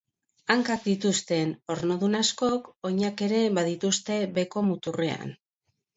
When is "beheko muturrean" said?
4.39-5.41